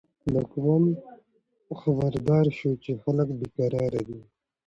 واکمن 0.33 0.83
خبردار 1.79 2.45
شو 2.57 2.71
چې 2.83 2.91
خلک 3.03 3.27
بې 3.37 3.47
قرار 3.57 3.93
دي. 4.07 4.19